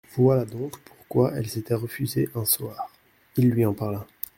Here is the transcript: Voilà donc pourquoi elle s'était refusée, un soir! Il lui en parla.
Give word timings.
Voilà 0.17 0.45
donc 0.45 0.71
pourquoi 0.79 1.31
elle 1.37 1.45
s'était 1.47 1.75
refusée, 1.75 2.27
un 2.33 2.43
soir! 2.43 2.89
Il 3.37 3.51
lui 3.51 3.67
en 3.67 3.75
parla. 3.75 4.07